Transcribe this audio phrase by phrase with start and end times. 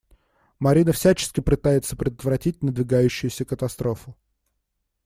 [0.57, 4.15] Марина всячески пытается предотвратить надвигающуюся катастрофу.